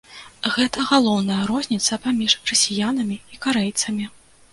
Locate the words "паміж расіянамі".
2.05-3.17